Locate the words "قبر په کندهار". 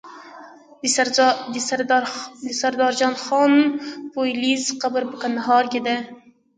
4.81-5.63